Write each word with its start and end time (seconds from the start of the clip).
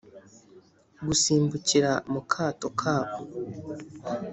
gusimbukira 1.05 1.91
mu 2.11 2.21
kato 2.31 2.67
kabo. 2.79 3.13